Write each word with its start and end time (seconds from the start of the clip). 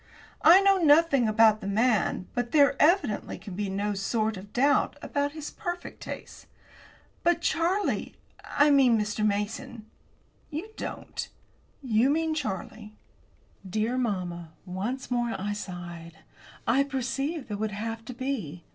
I 0.41 0.61
know 0.61 0.79
nothing 0.79 1.27
about 1.27 1.61
the 1.61 1.67
man, 1.67 2.27
but 2.33 2.53
there, 2.53 2.75
evidently, 2.81 3.37
can 3.37 3.53
be 3.53 3.69
no 3.69 3.93
sort 3.93 4.35
of 4.35 4.51
doubt 4.51 4.97
about 4.99 5.33
his 5.33 5.51
perfect 5.51 6.01
taste." 6.01 6.47
"But, 7.21 7.39
Charlie 7.41 8.15
I 8.43 8.71
mean, 8.71 8.99
Mr. 8.99 9.23
Mason." 9.23 9.85
"You 10.49 10.69
don't 10.75 11.29
you 11.83 12.09
mean 12.09 12.33
Charlie." 12.33 12.95
Dear 13.69 13.95
mamma, 13.95 14.53
once 14.65 15.11
more 15.11 15.35
I 15.39 15.53
sighed. 15.53 16.13
I 16.65 16.81
perceived 16.81 17.47
that 17.49 17.53
it 17.53 17.59
would 17.59 17.69
have 17.69 18.03
to 18.05 18.13
be. 18.15 18.63